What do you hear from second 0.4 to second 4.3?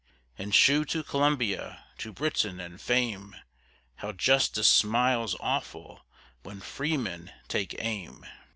shew to Columbia, to Britain, and Fame, How